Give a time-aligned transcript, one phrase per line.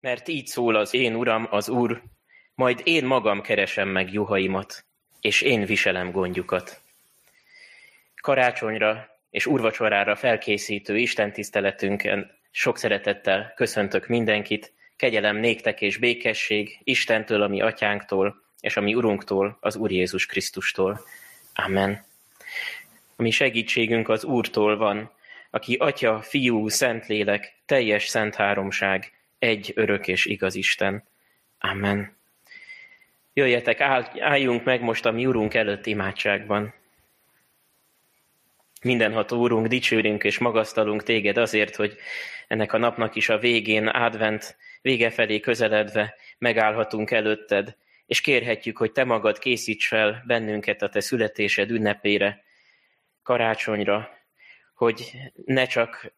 [0.00, 2.02] Mert így szól az én uram, az úr,
[2.54, 4.84] majd én magam keresem meg juhaimat,
[5.20, 6.80] és én viselem gondjukat.
[8.20, 17.42] Karácsonyra és urvacsorára felkészítő Isten tiszteletünken sok szeretettel köszöntök mindenkit, kegyelem néktek és békesség Istentől,
[17.42, 21.00] ami atyánktól, és ami Urunktól, az Úr Jézus Krisztustól.
[21.54, 22.04] Amen.
[23.16, 25.10] A mi segítségünk az Úrtól van,
[25.50, 31.04] aki Atya, Fiú, Szentlélek, teljes szent háromság, egy örök és igaz Isten.
[31.58, 32.16] Amen.
[33.32, 33.80] Jöjjetek,
[34.20, 36.74] álljunk meg most a mi Urunk előtt imádságban.
[38.82, 41.96] Mindenható Úrunk, dicsőrünk és magasztalunk téged azért, hogy
[42.48, 47.76] ennek a napnak is a végén, advent vége felé közeledve megállhatunk előtted,
[48.06, 52.44] és kérhetjük, hogy te magad készíts fel bennünket a te születésed ünnepére,
[53.22, 54.10] karácsonyra,
[54.74, 55.12] hogy
[55.44, 56.12] ne csak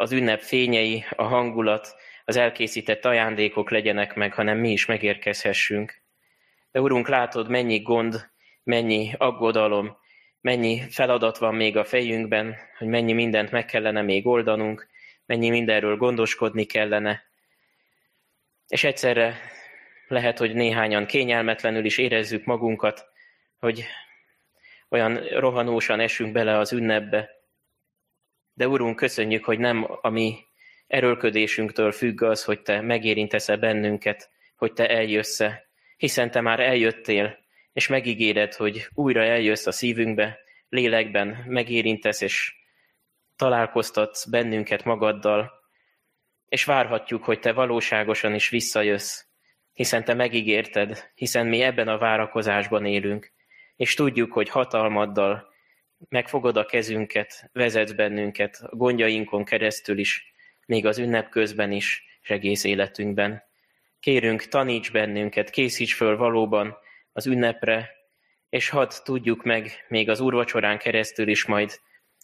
[0.00, 1.94] az ünnep fényei, a hangulat,
[2.24, 6.02] az elkészített ajándékok legyenek meg, hanem mi is megérkezhessünk.
[6.70, 8.30] De Urunk, látod, mennyi gond,
[8.62, 9.96] mennyi aggodalom,
[10.40, 14.88] mennyi feladat van még a fejünkben, hogy mennyi mindent meg kellene még oldanunk,
[15.26, 17.22] mennyi mindenről gondoskodni kellene.
[18.68, 19.36] És egyszerre
[20.08, 23.04] lehet, hogy néhányan kényelmetlenül is érezzük magunkat,
[23.58, 23.84] hogy
[24.88, 27.37] olyan rohanósan esünk bele az ünnepbe.
[28.58, 30.38] De Urunk, köszönjük, hogy nem a mi
[30.86, 37.38] erőlködésünktől függ az, hogy Te megérintesz-e bennünket, hogy Te eljössz -e, hiszen Te már eljöttél,
[37.72, 42.54] és megígéred, hogy újra eljössz a szívünkbe, lélekben megérintesz, és
[43.36, 45.52] találkoztatsz bennünket magaddal,
[46.48, 49.24] és várhatjuk, hogy Te valóságosan is visszajössz,
[49.72, 53.32] hiszen Te megígérted, hiszen mi ebben a várakozásban élünk,
[53.76, 55.56] és tudjuk, hogy hatalmaddal
[56.08, 60.32] megfogod a kezünket, vezetsz bennünket a gondjainkon keresztül is,
[60.66, 63.42] még az ünnep közben is, és egész életünkben.
[64.00, 66.76] Kérünk, taníts bennünket, készíts föl valóban
[67.12, 67.90] az ünnepre,
[68.48, 71.80] és hadd tudjuk meg még az úrvacsorán keresztül is majd,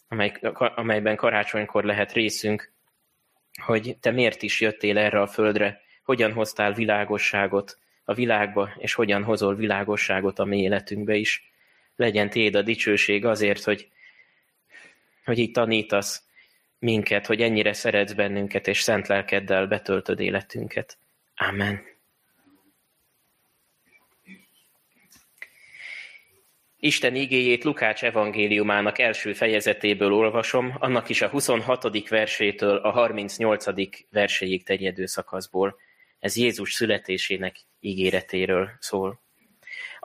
[0.07, 0.33] amely,
[0.75, 2.73] amelyben karácsonykor lehet részünk,
[3.61, 9.23] hogy te miért is jöttél erre a földre, hogyan hoztál világosságot a világba, és hogyan
[9.23, 11.53] hozol világosságot a mi életünkbe is.
[11.95, 13.87] Legyen téd a dicsőség azért, hogy,
[15.25, 16.23] hogy így tanítasz
[16.79, 20.97] minket, hogy ennyire szeretsz bennünket, és szent lelkeddel betöltöd életünket.
[21.35, 21.93] Amen.
[26.85, 32.09] Isten igéjét Lukács evangéliumának első fejezetéből olvasom, annak is a 26.
[32.09, 33.65] versétől a 38.
[34.09, 35.77] verséig terjedő szakaszból.
[36.19, 39.24] Ez Jézus születésének ígéretéről szól.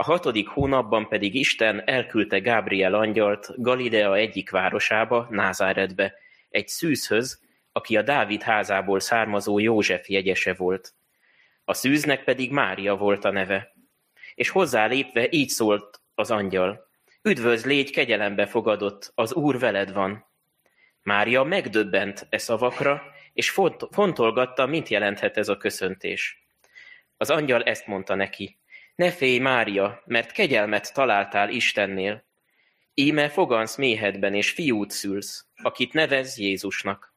[0.00, 6.14] A hatodik hónapban pedig Isten elküldte Gábriel angyalt Galilea egyik városába, Názáretbe,
[6.50, 10.94] egy szűzhöz, aki a Dávid házából származó József jegyese volt.
[11.64, 13.74] A szűznek pedig Mária volt a neve.
[14.34, 16.88] És hozzá lépve így szólt az angyal.
[17.22, 20.26] Üdvözl, légy kegyelembe fogadott, az Úr veled van.
[21.02, 23.50] Mária megdöbbent e szavakra, és
[23.90, 26.46] fontolgatta, mit jelenthet ez a köszöntés.
[27.16, 28.59] Az angyal ezt mondta neki.
[29.00, 32.24] Ne félj, Mária, mert kegyelmet találtál Istennél.
[32.94, 37.14] Íme fogansz méhedben, és fiút szülsz, akit nevez Jézusnak.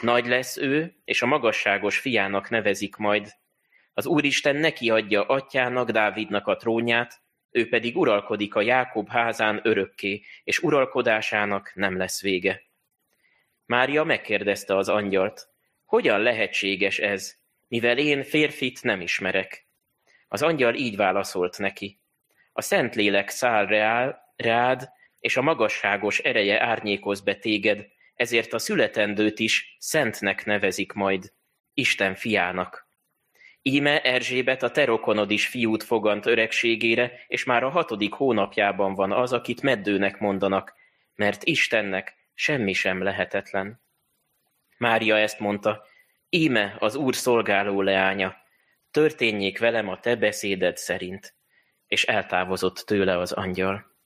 [0.00, 3.32] Nagy lesz ő, és a magasságos fiának nevezik majd.
[3.94, 10.22] Az Úristen neki adja atyának, Dávidnak a trónját, ő pedig uralkodik a Jákob házán örökké,
[10.44, 12.62] és uralkodásának nem lesz vége.
[13.66, 15.48] Mária megkérdezte az angyalt,
[15.84, 17.36] hogyan lehetséges ez,
[17.68, 19.67] mivel én férfit nem ismerek.
[20.28, 22.00] Az angyal így válaszolt neki.
[22.52, 24.88] A Szentlélek száll reál, rád,
[25.20, 31.32] és a magasságos ereje árnyékoz be téged, ezért a születendőt is szentnek nevezik majd,
[31.74, 32.88] Isten fiának.
[33.62, 39.32] Íme Erzsébet a terokonod is fiút fogant öregségére, és már a hatodik hónapjában van az,
[39.32, 40.74] akit meddőnek mondanak,
[41.14, 43.82] mert Istennek semmi sem lehetetlen.
[44.78, 45.84] Mária ezt mondta,
[46.28, 48.36] íme az Úr szolgáló leánya,
[48.90, 51.34] történjék velem a te beszéded szerint,
[51.86, 53.96] és eltávozott tőle az angyal.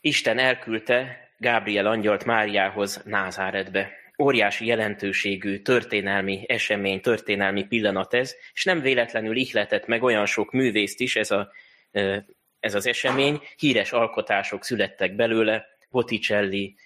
[0.00, 3.90] Isten elküldte Gábriel angyalt Máriához Názáretbe.
[4.18, 11.00] Óriási jelentőségű történelmi esemény, történelmi pillanat ez, és nem véletlenül ihletett meg olyan sok művészt
[11.00, 11.52] is ez, a,
[12.60, 13.40] ez az esemény.
[13.56, 16.76] Híres alkotások születtek belőle, Botticelli,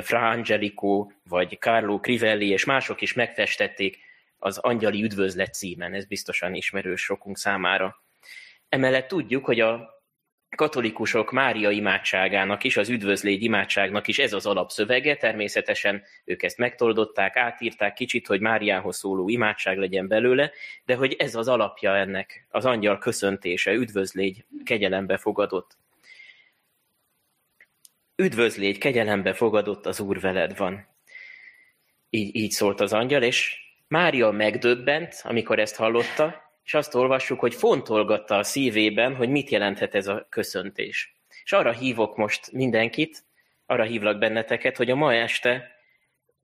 [0.00, 3.98] Fra Angelico, vagy Carlo Crivelli, és mások is megfestették
[4.38, 8.02] az Angyali Üdvözlet címen, ez biztosan ismerős sokunk számára.
[8.68, 9.98] Emellett tudjuk, hogy a
[10.56, 17.36] katolikusok Mária imádságának is, az üdvözlégy imádságnak is ez az alapszövege, természetesen ők ezt megtoldották,
[17.36, 20.50] átírták kicsit, hogy Máriához szóló imádság legyen belőle,
[20.84, 25.76] de hogy ez az alapja ennek, az angyal köszöntése, üdvözlégy, kegyelembe fogadott.
[28.22, 30.86] Üdvözlégy, kegyelembe fogadott, az Úr veled van.
[32.10, 37.54] Így, így szólt az angyal, és Mária megdöbbent, amikor ezt hallotta, és azt olvassuk, hogy
[37.54, 41.16] fontolgatta a szívében, hogy mit jelenthet ez a köszöntés.
[41.44, 43.24] És arra hívok most mindenkit,
[43.66, 45.70] arra hívlak benneteket, hogy a ma este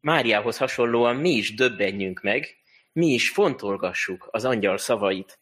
[0.01, 2.57] Máriához hasonlóan mi is döbbenjünk meg,
[2.93, 5.39] mi is fontolgassuk az angyal szavait.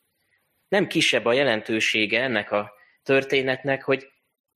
[0.69, 4.12] Nem kisebb a jelentősége ennek a történetnek, hogy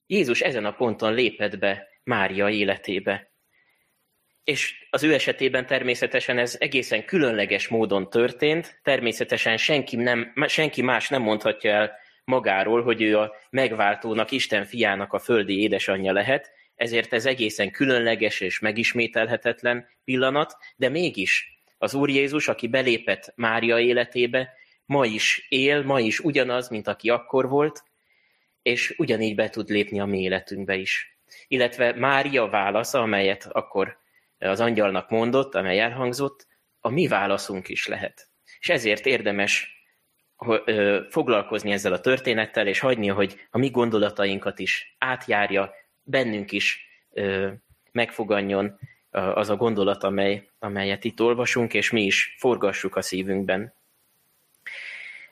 [0.07, 3.31] Jézus ezen a ponton lépett be Mária életébe.
[4.45, 11.09] És az ő esetében természetesen ez egészen különleges módon történt, természetesen senki, nem, senki más
[11.09, 11.93] nem mondhatja el
[12.25, 18.41] magáról, hogy ő a megváltónak, Isten fiának a földi édesanyja lehet, ezért ez egészen különleges
[18.41, 24.53] és megismételhetetlen pillanat, de mégis az Úr Jézus, aki belépett Mária életébe,
[24.85, 27.83] ma is él, ma is ugyanaz, mint aki akkor volt,
[28.67, 31.19] és ugyanígy be tud lépni a mi életünkbe is.
[31.49, 33.99] Illetve Mária válasza, amelyet akkor
[34.39, 36.47] az angyalnak mondott, amely elhangzott,
[36.81, 38.29] a mi válaszunk is lehet.
[38.59, 39.85] És ezért érdemes
[41.11, 46.89] foglalkozni ezzel a történettel, és hagyni, hogy a mi gondolatainkat is átjárja, bennünk is
[47.93, 48.79] megfoganjon
[49.11, 53.75] az a gondolat, amely, amelyet itt olvasunk, és mi is forgassuk a szívünkben.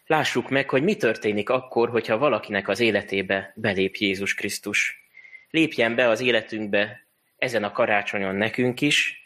[0.07, 5.09] Lássuk meg, hogy mi történik akkor, hogyha valakinek az életébe belép Jézus Krisztus.
[5.51, 7.07] Lépjen be az életünkbe
[7.37, 9.25] ezen a karácsonyon nekünk is,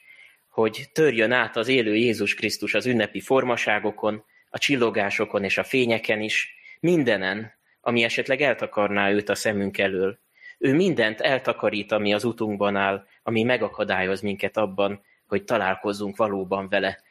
[0.49, 6.21] hogy törjön át az élő Jézus Krisztus az ünnepi formaságokon, a csillogásokon és a fényeken
[6.21, 10.19] is, mindenen, ami esetleg eltakarná őt a szemünk elől.
[10.59, 17.03] Ő mindent eltakarít, ami az utunkban áll, ami megakadályoz minket abban, hogy találkozzunk valóban vele.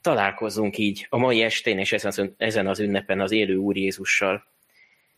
[0.00, 1.92] Találkozzunk így a mai estén és
[2.36, 4.44] ezen az ünnepen az élő Úr Jézussal.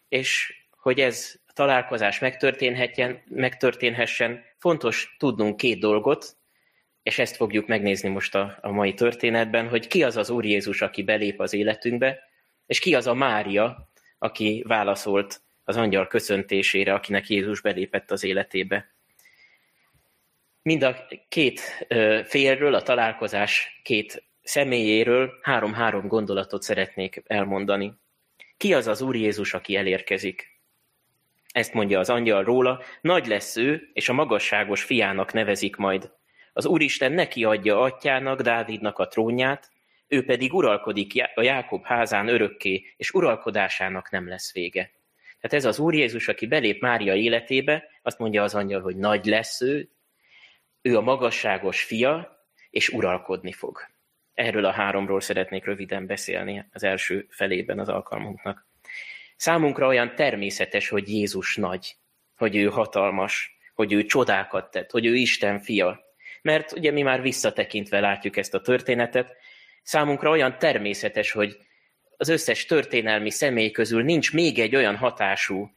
[0.09, 2.19] És hogy ez találkozás
[3.29, 6.37] megtörténhessen, fontos tudnunk két dolgot,
[7.03, 10.83] és ezt fogjuk megnézni most a, a mai történetben, hogy ki az az Úr Jézus,
[10.83, 12.19] aki belép az életünkbe,
[12.67, 18.95] és ki az a Mária, aki válaszolt az angyal köszöntésére, akinek Jézus belépett az életébe.
[20.63, 21.61] Mind a két
[22.25, 27.95] félről, a találkozás két személyéről három-három gondolatot szeretnék elmondani.
[28.57, 30.59] Ki az az Úr Jézus, aki elérkezik?
[31.53, 36.13] Ezt mondja az angyal róla, nagy lesz ő, és a magasságos fiának nevezik majd.
[36.53, 39.71] Az Úristen neki adja atyának, Dávidnak a trónját,
[40.09, 44.91] ő pedig uralkodik a Jákob házán örökké, és uralkodásának nem lesz vége.
[45.41, 49.25] Tehát ez az Úr Jézus, aki belép Mária életébe, azt mondja az angyal, hogy nagy
[49.25, 49.89] lesz ő,
[50.83, 52.39] ő a magasságos fia,
[52.71, 53.81] és uralkodni fog.
[54.35, 58.67] Erről a háromról szeretnék röviden beszélni az első felében az alkalmunknak.
[59.37, 61.97] Számunkra olyan természetes, hogy Jézus nagy,
[62.37, 66.01] hogy ő hatalmas, hogy ő csodákat tett, hogy ő Isten fia.
[66.43, 69.37] Mert ugye mi már visszatekintve látjuk ezt a történetet,
[69.83, 71.59] számunkra olyan természetes, hogy
[72.17, 75.71] az összes történelmi személy közül nincs még egy olyan hatású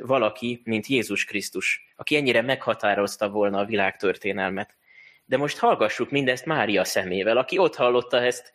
[0.00, 4.76] valaki, mint Jézus Krisztus, aki ennyire meghatározta volna a világ történelmet.
[5.24, 8.52] De most hallgassuk mindezt Mária szemével, aki ott hallotta ezt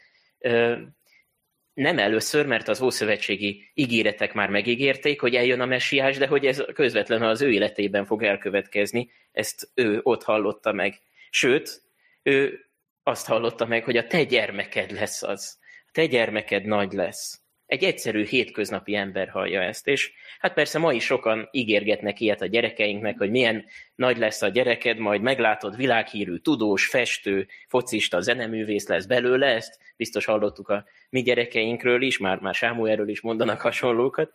[1.73, 6.63] nem először, mert az ószövetségi ígéretek már megígérték, hogy eljön a messiás, de hogy ez
[6.73, 10.99] közvetlenül az ő életében fog elkövetkezni, ezt ő ott hallotta meg.
[11.29, 11.81] Sőt,
[12.23, 12.65] ő
[13.03, 15.59] azt hallotta meg, hogy a te gyermeked lesz az.
[15.61, 17.44] A te gyermeked nagy lesz.
[17.65, 22.45] Egy egyszerű hétköznapi ember hallja ezt, és hát persze ma is sokan ígérgetnek ilyet a
[22.45, 29.05] gyerekeinknek, hogy milyen nagy lesz a gyereked, majd meglátod világhírű, tudós, festő, focista, zeneművész lesz
[29.05, 34.31] belőle, ezt biztos hallottuk a mi gyerekeinkről is, már, már Sámuelről is mondanak hasonlókat,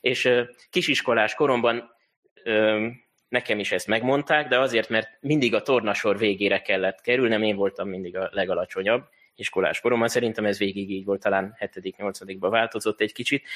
[0.00, 0.30] és
[0.70, 1.94] kisiskolás koromban
[3.28, 7.88] nekem is ezt megmondták, de azért, mert mindig a tornasor végére kellett kerülnem, én voltam
[7.88, 10.08] mindig a legalacsonyabb, iskolás koromban.
[10.08, 13.46] Szerintem ez végig így volt, talán 7.-8.-ban változott egy kicsit.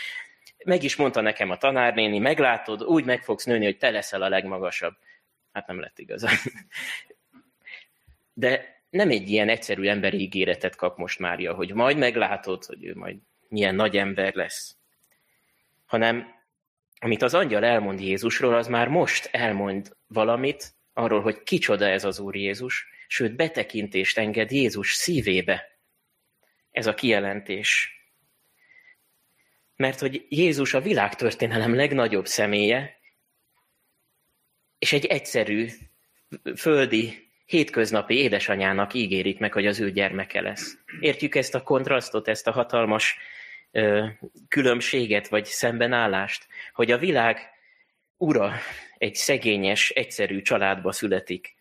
[0.64, 4.28] Meg is mondta nekem a tanárnéni, meglátod, úgy meg fogsz nőni, hogy te leszel a
[4.28, 4.94] legmagasabb.
[5.52, 6.35] Hát nem lett igazán.
[8.32, 12.94] De nem egy ilyen egyszerű emberi ígéretet kap most Mária, hogy majd meglátod, hogy ő
[12.94, 13.16] majd
[13.49, 14.76] milyen nagy ember lesz.
[15.87, 16.37] Hanem
[17.00, 22.18] amit az angyal elmond Jézusról, az már most elmond valamit arról, hogy kicsoda ez az
[22.18, 25.79] Úr Jézus, sőt betekintést enged Jézus szívébe.
[26.71, 27.93] Ez a kijelentés.
[29.77, 32.99] Mert hogy Jézus a világtörténelem legnagyobb személye,
[34.79, 35.69] és egy egyszerű,
[36.57, 40.79] földi, hétköznapi édesanyának ígérik meg, hogy az ő gyermeke lesz.
[41.00, 43.17] Értjük ezt a kontrasztot, ezt a hatalmas
[43.71, 44.07] ö,
[44.49, 47.50] különbséget, vagy szembenállást, hogy a világ
[48.17, 48.53] ura
[48.99, 51.58] egy szegényes, egyszerű családba születik.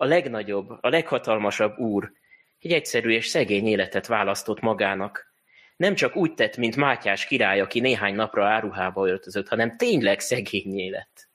[0.00, 2.12] A legnagyobb, a leghatalmasabb úr
[2.58, 5.32] egy egyszerű és szegény életet választott magának.
[5.76, 10.78] Nem csak úgy tett, mint Mátyás király, aki néhány napra áruhába öltözött, hanem tényleg szegény
[10.78, 11.28] élet.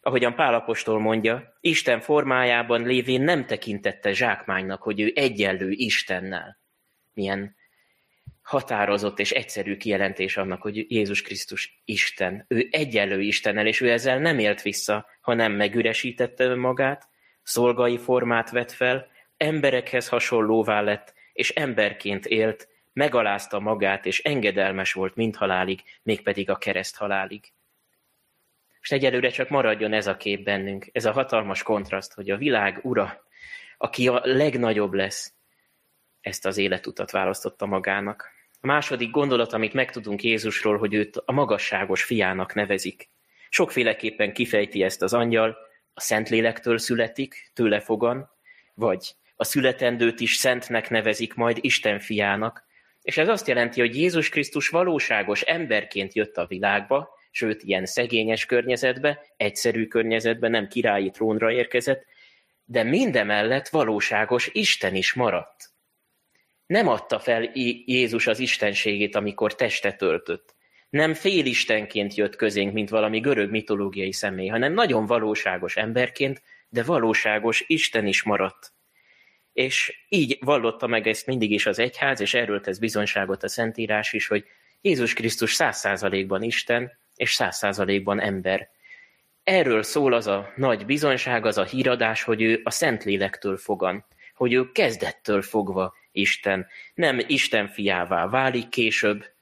[0.00, 6.58] Ahogyan Pálapostól mondja, Isten formájában lévén nem tekintette zsákmánynak, hogy ő egyenlő Istennel.
[7.12, 7.56] Milyen
[8.44, 12.44] határozott és egyszerű kijelentés annak, hogy Jézus Krisztus Isten.
[12.48, 17.08] Ő egyenlő Istennel, és ő ezzel nem élt vissza, hanem megüresítette önmagát,
[17.42, 25.14] szolgai formát vett fel, emberekhez hasonlóvá lett, és emberként élt, megalázta magát, és engedelmes volt
[25.14, 27.52] mind halálig, mégpedig a kereszt halálig.
[28.80, 32.80] És egyelőre csak maradjon ez a kép bennünk, ez a hatalmas kontraszt, hogy a világ
[32.82, 33.24] ura,
[33.78, 35.34] aki a legnagyobb lesz,
[36.20, 38.33] ezt az életutat választotta magának.
[38.64, 43.10] A második gondolat, amit megtudunk Jézusról, hogy őt a magasságos fiának nevezik.
[43.48, 45.56] Sokféleképpen kifejti ezt az angyal,
[45.94, 48.30] a Szentlélektől születik, tőle fogan,
[48.74, 52.66] vagy a születendőt is szentnek nevezik majd Isten fiának,
[53.02, 58.46] és ez azt jelenti, hogy Jézus Krisztus valóságos emberként jött a világba, sőt, ilyen szegényes
[58.46, 62.04] környezetbe, egyszerű környezetbe, nem királyi trónra érkezett,
[62.64, 65.73] de mindemellett valóságos Isten is maradt.
[66.66, 67.50] Nem adta fel
[67.84, 70.54] Jézus az istenségét, amikor testet öltött.
[70.90, 77.64] Nem félistenként jött közénk, mint valami görög mitológiai személy, hanem nagyon valóságos emberként, de valóságos
[77.66, 78.72] Isten is maradt.
[79.52, 84.12] És így vallotta meg ezt mindig is az egyház, és erről tesz bizonyságot a Szentírás
[84.12, 84.44] is, hogy
[84.80, 88.68] Jézus Krisztus száz százalékban Isten, és száz százalékban ember.
[89.44, 94.04] Erről szól az a nagy bizonyság, az a híradás, hogy ő a Szentlélektől fogan,
[94.34, 96.66] hogy ő kezdettől fogva Isten.
[96.94, 99.32] Nem Isten fiává válik később,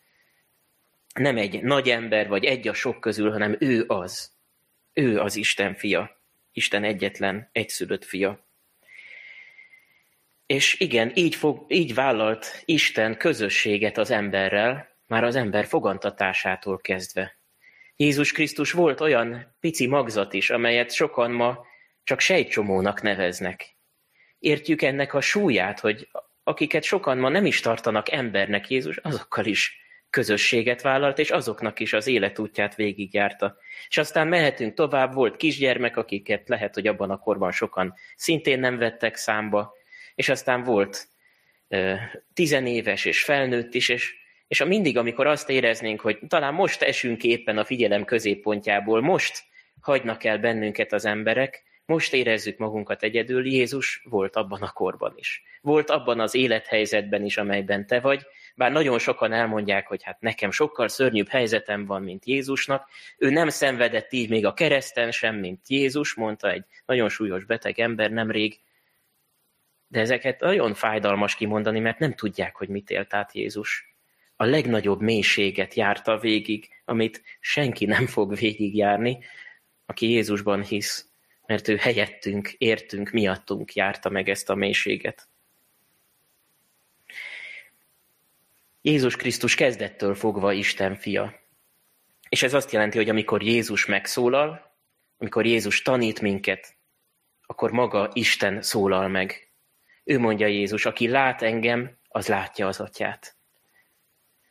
[1.15, 4.33] nem egy nagy ember, vagy egy a sok közül, hanem ő az.
[4.93, 6.21] Ő az Isten fia.
[6.53, 8.47] Isten egyetlen, egyszülött fia.
[10.47, 17.37] És igen, így, fog, így vállalt Isten közösséget az emberrel, már az ember fogantatásától kezdve.
[17.97, 21.67] Jézus Krisztus volt olyan pici magzat is, amelyet sokan ma
[22.05, 23.77] csak sejtcsomónak neveznek.
[24.39, 26.09] Értjük ennek a súlyát, hogy
[26.45, 29.81] akiket sokan ma nem is tartanak embernek Jézus, azokkal is
[30.11, 33.57] közösséget vállalt, és azoknak is az életútját végigjárta.
[33.89, 38.79] És aztán mehetünk tovább, volt kisgyermek, akiket lehet, hogy abban a korban sokan szintén nem
[38.79, 39.73] vettek számba,
[40.15, 41.09] és aztán volt
[42.35, 44.15] tizenéves és felnőtt is, és,
[44.49, 49.43] és a mindig, amikor azt éreznénk, hogy talán most esünk éppen a figyelem középpontjából, most
[49.81, 55.43] hagynak el bennünket az emberek, most érezzük magunkat egyedül, Jézus volt abban a korban is.
[55.61, 58.23] Volt abban az élethelyzetben is, amelyben te vagy,
[58.55, 62.89] bár nagyon sokan elmondják, hogy hát nekem sokkal szörnyűbb helyzetem van, mint Jézusnak.
[63.19, 67.79] Ő nem szenvedett így még a kereszten sem, mint Jézus, mondta egy nagyon súlyos beteg
[67.79, 68.61] ember nemrég,
[69.89, 73.95] de ezeket nagyon fájdalmas kimondani, mert nem tudják, hogy mit élt át Jézus.
[74.37, 79.19] A legnagyobb mélységet járta végig, amit senki nem fog végigjárni,
[79.87, 81.12] aki Jézusban hisz,
[81.47, 85.29] mert ő helyettünk, értünk, miattunk járta meg ezt a mélységet.
[88.83, 91.41] Jézus Krisztus kezdettől fogva Isten fia.
[92.29, 94.77] És ez azt jelenti, hogy amikor Jézus megszólal,
[95.19, 96.77] amikor Jézus tanít minket,
[97.43, 99.53] akkor maga Isten szólal meg.
[100.05, 103.37] Ő mondja Jézus, aki lát engem, az látja az atyát.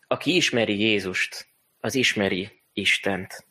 [0.08, 1.48] Aki ismeri Jézust,
[1.80, 3.46] az ismeri Istent.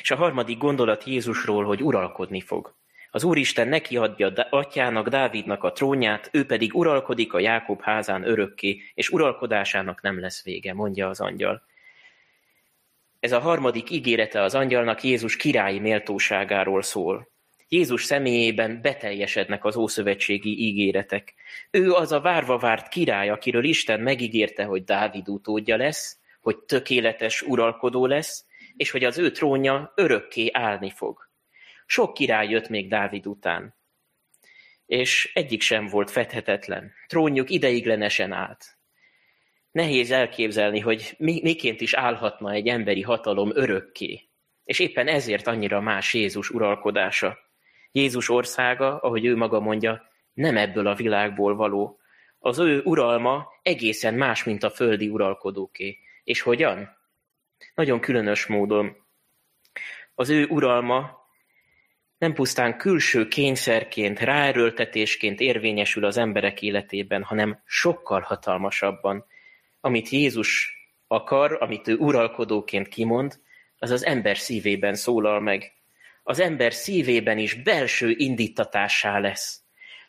[0.00, 2.74] És a harmadik gondolat Jézusról, hogy uralkodni fog.
[3.10, 8.82] Az Úristen neki adja atyának, Dávidnak a trónját, ő pedig uralkodik a Jákob házán örökké,
[8.94, 11.62] és uralkodásának nem lesz vége, mondja az angyal.
[13.20, 17.28] Ez a harmadik ígérete az angyalnak Jézus királyi méltóságáról szól.
[17.68, 21.34] Jézus személyében beteljesednek az ószövetségi ígéretek.
[21.70, 27.42] Ő az a várva várt király, akiről Isten megígérte, hogy Dávid utódja lesz, hogy tökéletes
[27.42, 31.28] uralkodó lesz, és hogy az ő trónja örökké állni fog.
[31.86, 33.74] Sok király jött még Dávid után,
[34.86, 36.92] és egyik sem volt fedhetetlen.
[37.06, 38.78] Trónjuk ideiglenesen állt.
[39.70, 44.28] Nehéz elképzelni, hogy mi, miként is állhatna egy emberi hatalom örökké.
[44.64, 47.38] És éppen ezért annyira más Jézus uralkodása.
[47.92, 51.98] Jézus országa, ahogy ő maga mondja, nem ebből a világból való.
[52.38, 55.98] Az ő uralma egészen más, mint a földi uralkodóké.
[56.24, 56.96] És hogyan?
[57.74, 58.96] Nagyon különös módon.
[60.14, 61.22] Az ő uralma
[62.18, 69.24] nem pusztán külső kényszerként, ráerőltetésként érvényesül az emberek életében, hanem sokkal hatalmasabban.
[69.80, 73.40] Amit Jézus akar, amit ő uralkodóként kimond,
[73.78, 75.72] az az ember szívében szólal meg.
[76.22, 79.62] Az ember szívében is belső indítatásá lesz.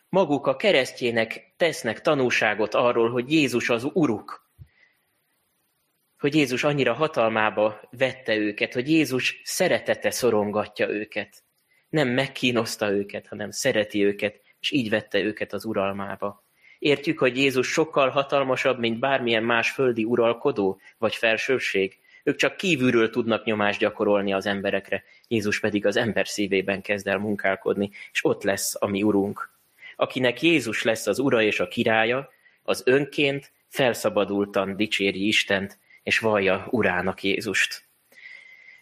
[0.10, 4.45] Maguk a keresztjének tesznek tanúságot arról, hogy Jézus az Uruk.
[6.20, 11.44] Hogy Jézus annyira hatalmába vette őket, hogy Jézus szeretete szorongatja őket.
[11.90, 16.44] Nem megkínozta őket, hanem szereti őket, és így vette őket az uralmába.
[16.80, 22.00] Értjük, hogy Jézus sokkal hatalmasabb, mint bármilyen más földi uralkodó vagy felsőség.
[22.24, 27.18] Ők csak kívülről tudnak nyomást gyakorolni az emberekre, Jézus pedig az ember szívében kezd el
[27.18, 29.50] munkálkodni, és ott lesz a mi urunk.
[29.96, 32.30] Akinek Jézus lesz az ura és a királya,
[32.64, 37.84] az önként felszabadultan dicséri Istent, és vallja urának Jézust.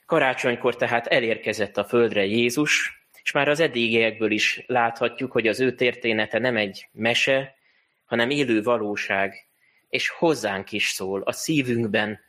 [0.06, 5.76] Karácsonykor tehát elérkezett a földre Jézus, és már az eddigiekből is láthatjuk, hogy az ő
[5.76, 7.56] története nem egy mese,
[8.06, 9.48] hanem élő valóság,
[9.90, 12.20] és hozzánk is szól, a szívünkben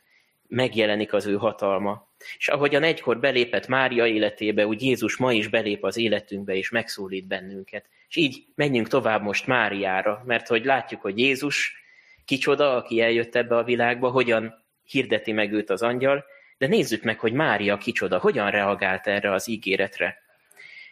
[0.49, 2.09] megjelenik az ő hatalma.
[2.39, 7.27] És ahogyan egykor belépett Mária életébe, úgy Jézus ma is belép az életünkbe, és megszólít
[7.27, 7.89] bennünket.
[8.09, 11.83] És így menjünk tovább most Máriára, mert hogy látjuk, hogy Jézus
[12.25, 16.25] kicsoda, aki eljött ebbe a világba, hogyan hirdeti meg őt az angyal,
[16.59, 20.23] de nézzük meg, hogy Mária kicsoda, hogyan reagált erre az ígéretre.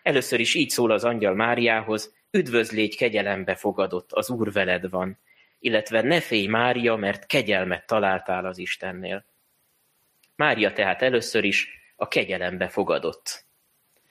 [0.02, 5.18] Először is így szól az angyal Máriához, üdvözlégy kegyelembe fogadott, az Úr veled van,
[5.58, 9.24] illetve ne félj Mária, mert kegyelmet találtál az Istennél.
[10.36, 13.44] Mária tehát először is a kegyelembe fogadott.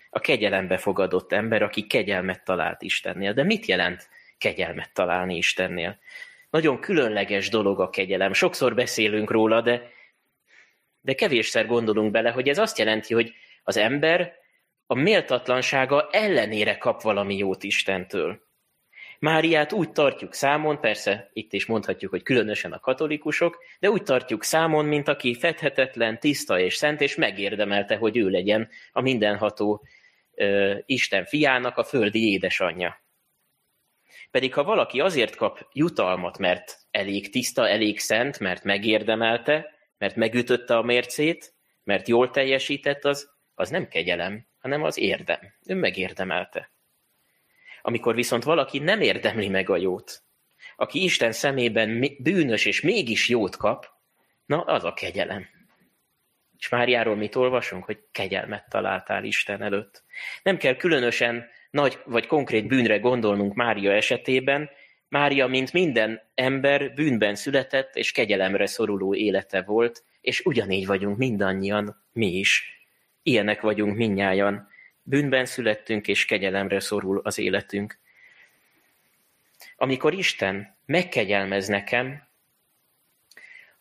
[0.09, 3.33] A kegyelembe fogadott ember, aki kegyelmet talált Istennél.
[3.33, 5.99] De mit jelent kegyelmet találni Istennél?
[6.51, 8.33] Nagyon különleges dolog a kegyelem.
[8.33, 9.89] Sokszor beszélünk róla, de,
[11.01, 14.33] de kevésszer gondolunk bele, hogy ez azt jelenti, hogy az ember
[14.85, 18.49] a méltatlansága ellenére kap valami jót Istentől.
[19.19, 24.43] Máriát úgy tartjuk számon, persze itt is mondhatjuk, hogy különösen a katolikusok, de úgy tartjuk
[24.43, 29.83] számon, mint aki fedhetetlen, tiszta és szent, és megérdemelte, hogy ő legyen a mindenható
[30.35, 33.00] ö, Isten fiának a földi édesanyja.
[34.31, 40.77] Pedig ha valaki azért kap jutalmat, mert elég tiszta, elég szent, mert megérdemelte, mert megütötte
[40.77, 45.39] a mércét, mert jól teljesített, az, az nem kegyelem, hanem az érdem.
[45.65, 46.71] Ő megérdemelte.
[47.81, 50.23] Amikor viszont valaki nem érdemli meg a jót,
[50.75, 53.87] aki Isten szemében bűnös és mégis jót kap,
[54.45, 55.47] na az a kegyelem.
[56.57, 60.03] És Máriáról mit olvasunk, hogy kegyelmet találtál Isten előtt.
[60.43, 64.69] Nem kell különösen nagy vagy konkrét bűnre gondolnunk Mária esetében,
[65.07, 72.03] Mária, mint minden ember, bűnben született és kegyelemre szoruló élete volt, és ugyanígy vagyunk mindannyian,
[72.11, 72.81] mi is.
[73.23, 74.67] Ilyenek vagyunk minnyájan.
[75.03, 77.99] Bűnben születtünk, és kegyelemre szorul az életünk.
[79.75, 82.27] Amikor Isten megkegyelmez nekem,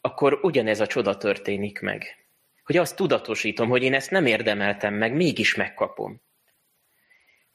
[0.00, 2.24] akkor ugyanez a csoda történik meg.
[2.64, 6.20] Hogy azt tudatosítom, hogy én ezt nem érdemeltem meg, mégis megkapom.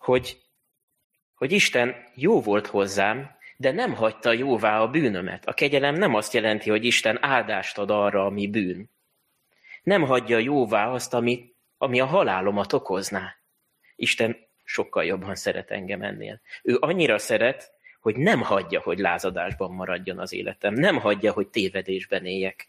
[0.05, 0.41] Hogy,
[1.35, 5.45] hogy Isten jó volt hozzám, de nem hagyta jóvá a bűnömet.
[5.45, 8.89] A kegyelem nem azt jelenti, hogy Isten áldást ad arra, ami bűn.
[9.83, 13.35] Nem hagyja jóvá azt, ami, ami a halálomat okozná.
[13.95, 16.41] Isten sokkal jobban szeret engem ennél.
[16.63, 20.73] Ő annyira szeret, hogy nem hagyja, hogy lázadásban maradjon az életem.
[20.73, 22.67] Nem hagyja, hogy tévedésben éljek.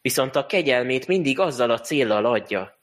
[0.00, 2.78] Viszont a kegyelmét mindig azzal a céllal adja,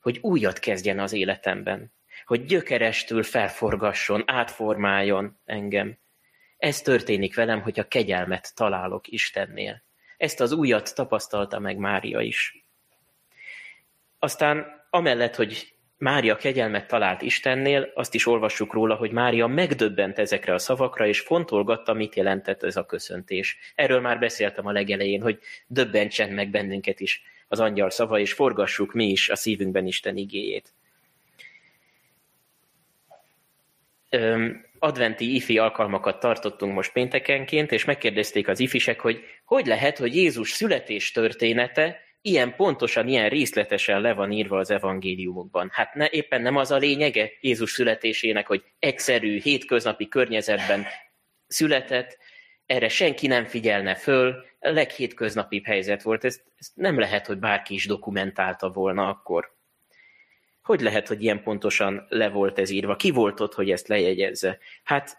[0.00, 1.94] hogy újat kezdjen az életemben.
[2.26, 5.98] Hogy gyökerestül felforgasson, átformáljon engem.
[6.58, 9.82] Ez történik velem, hogy a kegyelmet találok Istennél.
[10.16, 12.64] Ezt az újat tapasztalta meg Mária is.
[14.18, 20.54] Aztán amellett, hogy Mária kegyelmet talált Istennél, azt is olvassuk róla, hogy Mária megdöbbent ezekre
[20.54, 23.58] a szavakra, és fontolgatta, mit jelentett ez a köszöntés.
[23.74, 28.92] Erről már beszéltem a legelején, hogy döbbentsen meg bennünket is az angyal szava, és forgassuk
[28.92, 30.75] mi is a szívünkben Isten igéjét.
[34.78, 40.50] Adventi ifi alkalmakat tartottunk most péntekenként, és megkérdezték az ifisek, hogy hogy lehet, hogy Jézus
[40.50, 45.70] születés története ilyen pontosan, ilyen részletesen le van írva az evangéliumokban.
[45.72, 50.86] Hát ne, éppen nem az a lényege Jézus születésének, hogy egyszerű, hétköznapi környezetben
[51.46, 52.18] született,
[52.66, 57.74] erre senki nem figyelne föl, a leghétköznapibb helyzet volt, ezt, ezt nem lehet, hogy bárki
[57.74, 59.55] is dokumentálta volna akkor.
[60.66, 62.96] Hogy lehet, hogy ilyen pontosan le volt ez írva?
[62.96, 64.58] Ki volt ott, hogy ezt lejegyezze?
[64.84, 65.18] Hát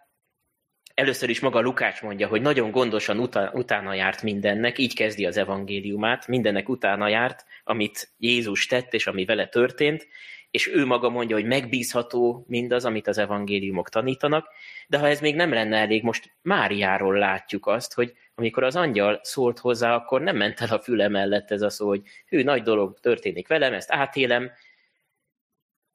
[0.94, 6.28] először is maga Lukács mondja, hogy nagyon gondosan utána járt mindennek, így kezdi az evangéliumát,
[6.28, 10.08] mindennek utána járt, amit Jézus tett és ami vele történt,
[10.52, 14.48] és ő maga mondja, hogy megbízható mindaz, amit az evangéliumok tanítanak,
[14.88, 19.20] de ha ez még nem lenne elég, most Máriáról látjuk azt, hogy amikor az angyal
[19.24, 22.62] szólt hozzá, akkor nem ment el a füle mellett ez a szó, hogy ő nagy
[22.62, 24.52] dolog történik velem, ezt átélem,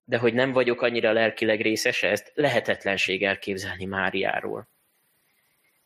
[0.05, 4.69] de hogy nem vagyok annyira lelkileg részese, ezt lehetetlenség elképzelni Máriáról.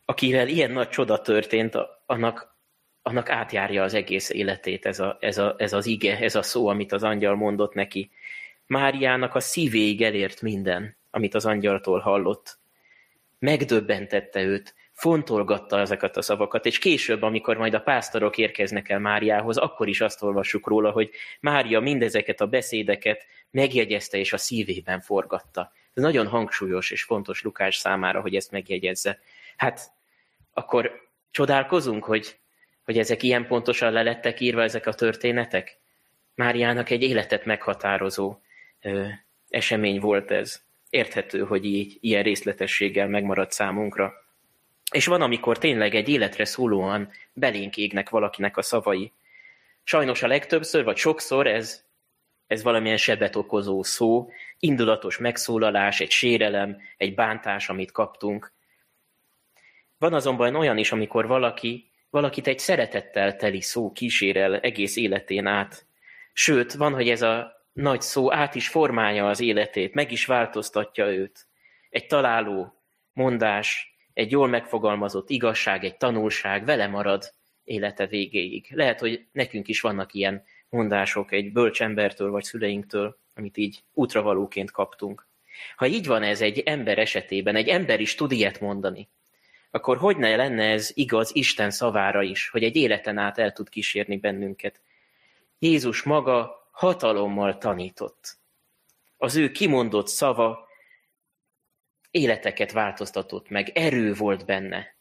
[0.05, 1.75] Akivel ilyen nagy csoda történt,
[2.07, 2.57] annak,
[3.03, 6.69] annak átjárja az egész életét ez, a, ez, a, ez az ige, ez a szó,
[6.69, 8.11] amit az angyal mondott neki.
[8.67, 12.59] Máriának a szívéig elért minden, amit az angyaltól hallott.
[13.39, 19.57] Megdöbbentette őt, fontolgatta ezeket a szavakat, és később, amikor majd a pásztorok érkeznek el Máriához,
[19.57, 25.73] akkor is azt olvassuk róla, hogy Mária mindezeket a beszédeket megjegyezte és a szívében forgatta.
[25.95, 29.19] Ez nagyon hangsúlyos és fontos Lukás számára, hogy ezt megjegyezze.
[29.57, 29.91] Hát
[30.53, 32.39] akkor csodálkozunk, hogy,
[32.85, 35.79] hogy ezek ilyen pontosan le lettek írva, ezek a történetek?
[36.35, 38.39] Máriának egy életet meghatározó
[38.81, 39.07] ö,
[39.49, 40.63] esemény volt ez.
[40.91, 44.26] Érthető, hogy így ilyen részletességgel megmaradt számunkra.
[44.93, 49.13] És van, amikor tényleg egy életre szólóan belénk égnek valakinek a szavai.
[49.85, 51.85] Sajnos a legtöbbször, vagy sokszor ez,
[52.47, 58.53] ez valamilyen sebet okozó szó, indulatos megszólalás, egy sérelem, egy bántás, amit kaptunk.
[59.99, 65.87] Van azonban olyan is, amikor valaki, valakit egy szeretettel teli szó kísérel egész életén át.
[66.33, 71.07] Sőt, van, hogy ez a nagy szó át is formálja az életét, meg is változtatja
[71.07, 71.47] őt.
[71.91, 72.75] Egy találó
[73.13, 77.33] mondás, egy jól megfogalmazott igazság, egy tanulság vele marad
[77.65, 78.67] élete végéig.
[78.71, 85.27] Lehet, hogy nekünk is vannak ilyen mondások egy bölcsembertől vagy szüleinktől, amit így útravalóként kaptunk.
[85.77, 89.09] Ha így van ez egy ember esetében, egy ember is tud ilyet mondani,
[89.71, 93.69] akkor hogy ne lenne ez igaz Isten szavára is, hogy egy életen át el tud
[93.69, 94.81] kísérni bennünket.
[95.59, 98.37] Jézus maga hatalommal tanított.
[99.17, 100.66] Az ő kimondott szava
[102.17, 104.95] életeket változtatott meg, erő volt benne.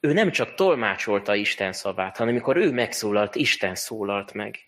[0.00, 4.58] Ő nem csak tolmácsolta Isten szavát, hanem amikor ő megszólalt, Isten szólalt meg.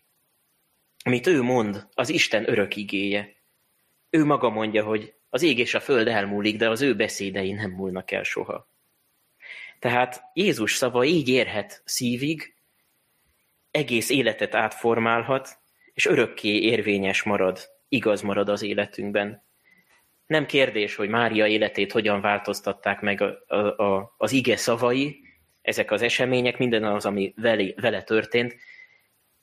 [1.04, 3.34] Amit ő mond, az Isten örök igéje.
[4.10, 7.70] Ő maga mondja, hogy az ég és a föld elmúlik, de az ő beszédei nem
[7.70, 8.68] múlnak el soha.
[9.78, 12.54] Tehát Jézus szava így érhet szívig,
[13.70, 15.58] egész életet átformálhat,
[15.92, 19.45] és örökké érvényes marad, igaz marad az életünkben.
[20.26, 25.20] Nem kérdés, hogy Mária életét hogyan változtatták meg a, a, a, az ige szavai,
[25.62, 28.56] ezek az események, minden az, ami vele, vele történt,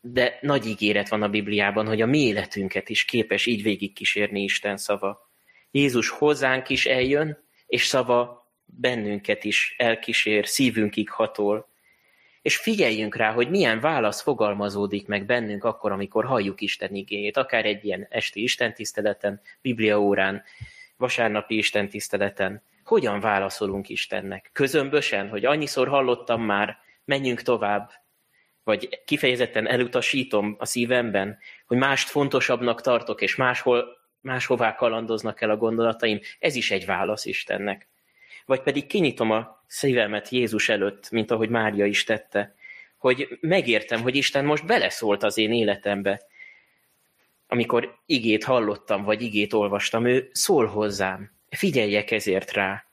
[0.02, 4.78] de nagy ígéret van a Bibliában, hogy a mi életünket is képes így végigkísérni Isten
[4.78, 5.32] szava.
[5.72, 11.73] Jézus hozzánk is eljön, és szava bennünket is elkísér, szívünkig hatol.
[12.43, 17.65] És figyeljünk rá, hogy milyen válasz fogalmazódik meg bennünk akkor, amikor halljuk Isten igényét, akár
[17.65, 20.43] egy ilyen esti istentiszteleten, bibliaórán,
[20.97, 22.63] vasárnapi istentiszteleten.
[22.84, 24.49] Hogyan válaszolunk Istennek?
[24.53, 27.91] Közömbösen, hogy annyiszor hallottam már, menjünk tovább,
[28.63, 35.58] vagy kifejezetten elutasítom a szívemben, hogy mást fontosabbnak tartok, és máshol máshová kalandoznak el a
[35.58, 37.88] gondolataim, ez is egy válasz Istennek.
[38.45, 42.56] Vagy pedig kinyitom a szívemet Jézus előtt, mint ahogy Mária is tette,
[42.97, 46.21] hogy megértem, hogy Isten most beleszólt az én életembe.
[47.47, 51.32] Amikor igét hallottam, vagy igét olvastam, ő szól hozzám.
[51.49, 52.86] Figyeljek ezért rá.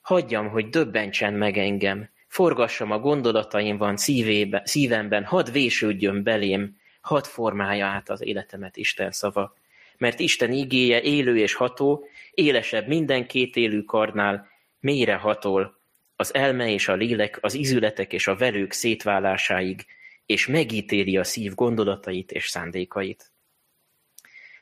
[0.00, 2.10] Hagyjam, hogy döbbentsen meg engem.
[2.26, 9.54] Forgassam a gondolataimban, szívébe, szívemben, hadd vésődjön belém, hadd formálja át az életemet Isten szava
[9.98, 14.48] mert Isten igéje élő és ható, élesebb minden két élő karnál,
[14.84, 15.78] mélyre hatol,
[16.16, 19.86] az elme és a lélek, az izületek és a velők szétválásáig,
[20.26, 23.32] és megítéli a szív gondolatait és szándékait.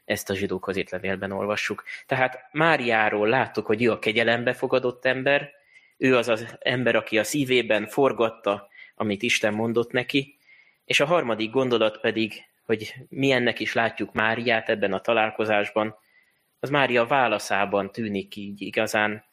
[0.05, 1.85] Ezt a zsidókhoz levélben olvassuk.
[2.07, 5.51] Tehát Máriáról láttuk, hogy ő a kegyelembe fogadott ember,
[5.97, 10.39] ő az az ember, aki a szívében forgatta, amit Isten mondott neki,
[10.85, 15.97] és a harmadik gondolat pedig hogy milyennek is látjuk Máriát ebben a találkozásban,
[16.61, 19.25] az Mária válaszában tűnik így igazán.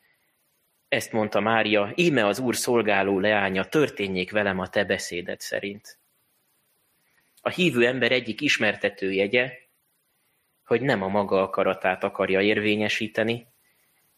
[0.89, 5.97] Ezt mondta Mária, íme az Úr szolgáló leánya, történjék velem a te beszéded szerint.
[7.41, 9.53] A hívő ember egyik ismertető jegye,
[10.65, 13.47] hogy nem a maga akaratát akarja érvényesíteni,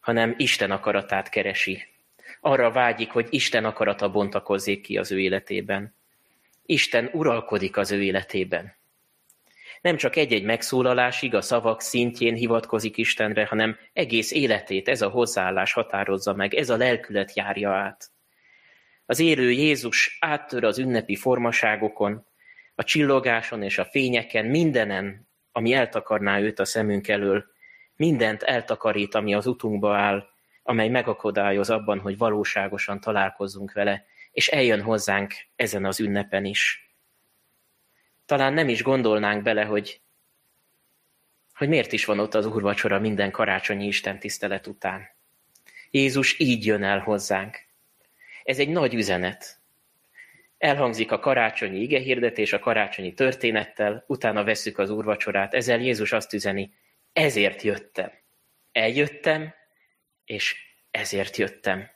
[0.00, 1.86] hanem Isten akaratát keresi.
[2.40, 5.94] Arra vágyik, hogy Isten akarata bontakozzék ki az ő életében.
[6.66, 8.76] Isten uralkodik az ő életében.
[9.82, 15.72] Nem csak egy-egy megszólalásig a szavak szintjén hivatkozik Istenre, hanem egész életét ez a hozzáállás
[15.72, 18.10] határozza meg, ez a lelkület járja át.
[19.06, 22.26] Az élő Jézus áttör az ünnepi formaságokon,
[22.74, 27.44] a csillogáson és a fényeken, mindenen, ami eltakarná őt a szemünk elől,
[27.96, 30.24] mindent eltakarít, ami az utunkba áll,
[30.62, 36.91] amely megakadályoz abban, hogy valóságosan találkozzunk vele, és eljön hozzánk ezen az ünnepen is.
[38.26, 40.00] Talán nem is gondolnánk bele, hogy,
[41.54, 45.10] hogy miért is van ott az úrvacsora minden karácsonyi Isten tisztelet után.
[45.90, 47.66] Jézus így jön el hozzánk.
[48.44, 49.60] Ez egy nagy üzenet.
[50.58, 55.54] Elhangzik a karácsonyi igehirdetés a karácsonyi történettel, utána vesszük az úrvacsorát.
[55.54, 56.74] Ezzel Jézus azt üzeni,
[57.12, 58.10] ezért jöttem.
[58.72, 59.54] Eljöttem,
[60.24, 60.56] és
[60.90, 61.90] ezért jöttem.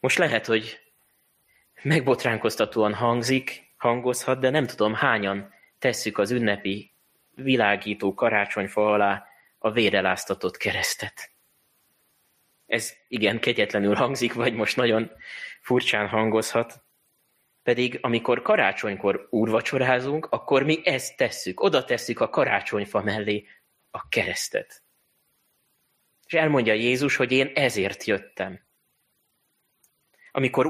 [0.00, 0.80] Most lehet, hogy
[1.82, 6.94] megbotránkoztatóan hangzik, hangozhat, de nem tudom hányan tesszük az ünnepi
[7.34, 9.26] világító karácsonyfa alá
[9.58, 11.30] a véreláztatott keresztet.
[12.66, 15.10] Ez igen kegyetlenül hangzik, vagy most nagyon
[15.60, 16.84] furcsán hangozhat.
[17.62, 21.60] Pedig amikor karácsonykor úrvacsorázunk, akkor mi ezt tesszük.
[21.60, 23.46] Oda tesszük a karácsonyfa mellé
[23.90, 24.82] a keresztet.
[26.26, 28.60] És elmondja Jézus, hogy én ezért jöttem.
[30.32, 30.66] Amikor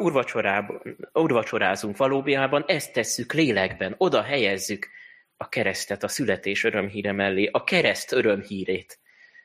[1.12, 4.88] úrvacsorázunk valójában, ezt tesszük lélekben, oda helyezzük
[5.36, 8.98] a keresztet a születés örömhíre mellé, a kereszt örömhírét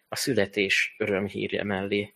[0.08, 2.14] a születés örömhíre mellé.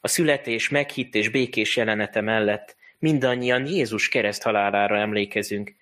[0.00, 5.74] A születés meghitt és békés jelenete mellett mindannyian Jézus kereszt halálára emlékezünk,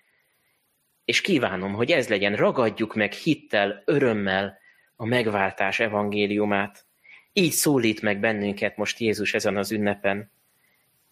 [1.05, 4.57] és kívánom, hogy ez legyen, ragadjuk meg hittel, örömmel
[4.95, 6.85] a megváltás evangéliumát.
[7.33, 10.31] Így szólít meg bennünket most Jézus ezen az ünnepen.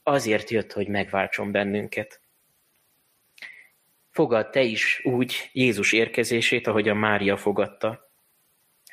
[0.08, 2.22] Azért jött, hogy megváltson bennünket.
[4.12, 8.12] Fogad te is úgy Jézus érkezését, ahogy a Mária fogadta.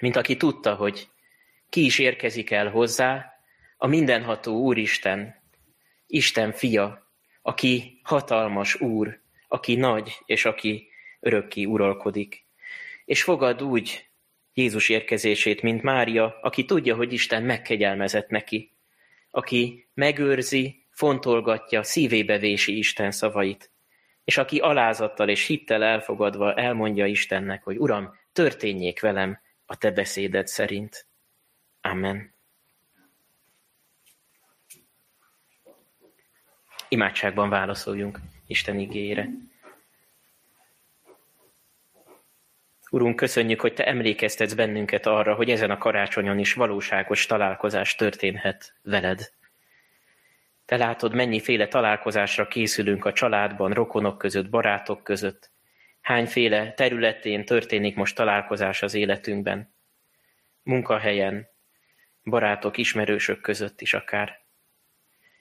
[0.01, 1.09] Mint aki tudta, hogy
[1.69, 3.33] ki is érkezik el hozzá,
[3.77, 5.43] a mindenható Úristen,
[6.07, 7.11] Isten fia,
[7.43, 10.89] aki hatalmas Úr, aki nagy, és aki
[11.21, 12.47] örökké uralkodik.
[13.05, 14.11] És fogad úgy
[14.55, 18.73] Jézus érkezését, mint Mária, aki tudja, hogy Isten megkegyelmezett neki,
[19.31, 23.71] aki megőrzi, fontolgatja, szívébe vési Isten szavait,
[24.25, 30.47] és aki alázattal és hittel elfogadva elmondja Istennek, hogy Uram, történjék velem a te beszéded
[30.47, 31.07] szerint.
[31.81, 32.35] Amen.
[36.89, 39.29] Imádságban válaszoljunk Isten igényére.
[42.91, 48.75] Urunk, köszönjük, hogy Te emlékeztetsz bennünket arra, hogy ezen a karácsonyon is valóságos találkozás történhet
[48.83, 49.33] veled.
[50.65, 55.51] Te látod, mennyiféle találkozásra készülünk a családban, rokonok között, barátok között.
[56.01, 59.75] Hányféle területén történik most találkozás az életünkben.
[60.63, 61.49] Munkahelyen,
[62.25, 64.41] barátok, ismerősök között is akár.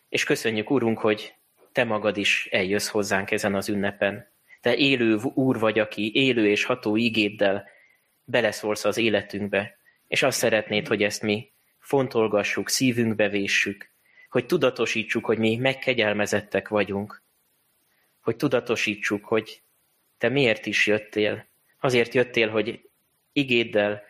[0.10, 1.36] És köszönjük, Úrunk, hogy
[1.72, 4.32] Te magad is eljössz hozzánk ezen az ünnepen.
[4.62, 7.70] Te élő Úr vagy, aki élő és ható ígéddel
[8.24, 13.91] beleszólsz az életünkbe, és azt szeretnéd, hogy ezt mi fontolgassuk, szívünkbe véssük,
[14.32, 17.22] hogy tudatosítsuk, hogy mi megkegyelmezettek vagyunk,
[18.20, 19.62] hogy tudatosítsuk, hogy
[20.18, 21.46] te miért is jöttél.
[21.80, 22.90] Azért jöttél, hogy
[23.34, 24.04] igéddel,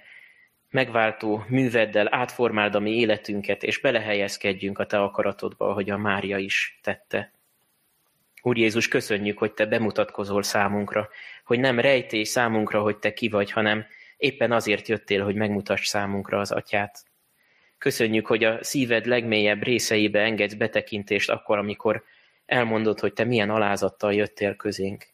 [0.70, 6.80] megváltó műveddel átformáld a mi életünket, és belehelyezkedjünk a te akaratodba, ahogy a Mária is
[6.82, 7.32] tette.
[8.42, 11.10] Úr Jézus, köszönjük, hogy te bemutatkozol számunkra,
[11.44, 13.86] hogy nem rejtés számunkra, hogy te ki vagy, hanem
[14.18, 17.04] éppen azért jöttél, hogy megmutass számunkra az atyát.
[17.82, 22.04] Köszönjük, hogy a szíved legmélyebb részeibe engedsz betekintést akkor, amikor
[22.46, 25.06] elmondod, hogy te milyen alázattal jöttél közénk.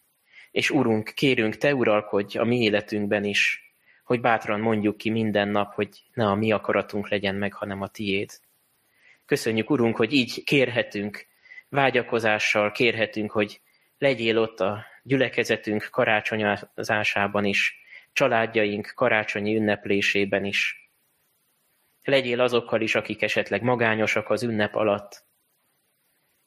[0.51, 5.73] És Urunk, kérünk, te uralkodj a mi életünkben is, hogy bátran mondjuk ki minden nap,
[5.73, 8.30] hogy ne a mi akaratunk legyen meg, hanem a tiéd.
[9.25, 11.25] Köszönjük, Urunk, hogy így kérhetünk,
[11.69, 13.62] vágyakozással kérhetünk, hogy
[13.97, 17.75] legyél ott a gyülekezetünk karácsonyozásában is,
[18.13, 20.87] családjaink karácsonyi ünneplésében is,
[22.08, 25.26] Legyél azokkal is, akik esetleg magányosak az ünnep alatt,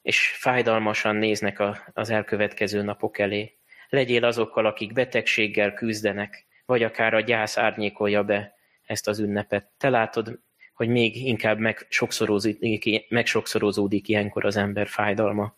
[0.01, 3.57] és fájdalmasan néznek a, az elkövetkező napok elé.
[3.89, 9.69] Legyél azokkal, akik betegséggel küzdenek, vagy akár a gyász árnyékolja be ezt az ünnepet.
[9.77, 10.39] Te látod,
[10.73, 15.57] hogy még inkább megsokszorozódik, megsokszorozódik ilyenkor az ember fájdalma.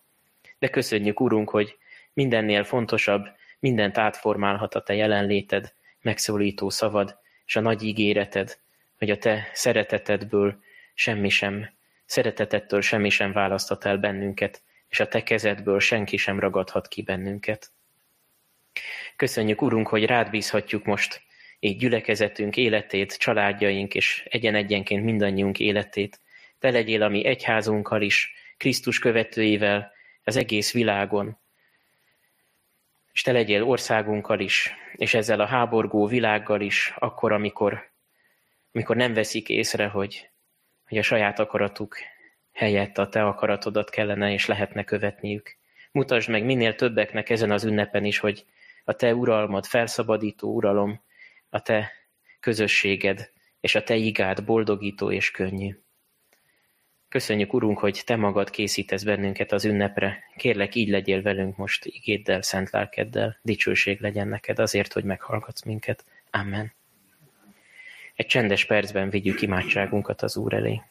[0.58, 1.78] De köszönjük, Urunk, hogy
[2.12, 3.26] mindennél fontosabb,
[3.58, 8.62] mindent átformálhat a Te jelenléted, megszólító szavad, és a nagy ígéreted,
[9.04, 10.58] hogy a te szeretetedből
[10.94, 11.70] semmi sem,
[12.06, 17.72] szeretetettől semmi sem választhat el bennünket, és a te kezedből senki sem ragadhat ki bennünket.
[19.16, 21.22] Köszönjük, Urunk, hogy rád bízhatjuk most
[21.58, 26.20] így gyülekezetünk életét, családjaink és egyen-egyenként mindannyiunk életét.
[26.58, 31.38] Te legyél a mi egyházunkkal is, Krisztus követőivel, az egész világon.
[33.12, 37.92] És te legyél országunkkal is, és ezzel a háborgó világgal is, akkor, amikor,
[38.74, 40.30] amikor nem veszik észre, hogy,
[40.88, 41.96] hogy a saját akaratuk
[42.52, 45.56] helyett a te akaratodat kellene és lehetne követniük.
[45.92, 48.44] Mutasd meg minél többeknek ezen az ünnepen is, hogy
[48.84, 51.02] a te uralmad, felszabadító uralom,
[51.50, 51.92] a te
[52.40, 55.78] közösséged és a te igád boldogító és könnyű.
[57.08, 60.22] Köszönjük, Urunk, hogy Te magad készítesz bennünket az ünnepre.
[60.36, 63.38] Kérlek, így legyél velünk most igéddel, szent lelkeddel.
[63.42, 66.04] Dicsőség legyen neked azért, hogy meghallgatsz minket.
[66.30, 66.72] Amen.
[68.14, 70.82] Egy csendes percben vigyük imádságunkat az Úr elé.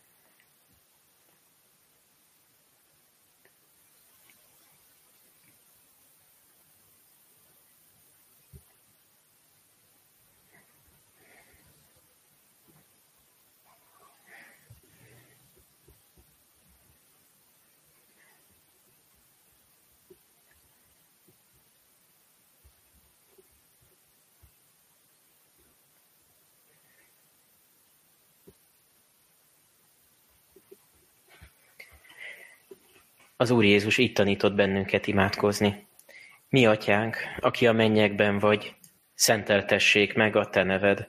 [33.44, 35.88] Az Úr Jézus így tanított bennünket imádkozni.
[36.50, 38.76] Mi, atyánk, aki a mennyekben vagy,
[39.14, 41.08] szenteltessék meg a te neved.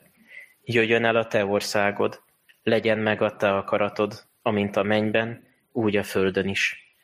[0.64, 2.23] Jöjjön el a te országod,
[2.62, 6.94] legyen meg a te akaratod, amint a mennyben, úgy a földön is.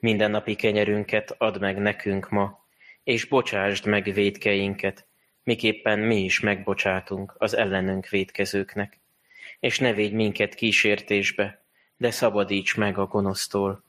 [0.00, 2.66] Minden napi kenyerünket add meg nekünk ma,
[3.04, 5.06] és bocsásd meg védkeinket,
[5.42, 9.00] miképpen mi is megbocsátunk az ellenünk védkezőknek.
[9.60, 11.64] És ne védj minket kísértésbe,
[11.96, 13.88] de szabadíts meg a gonosztól,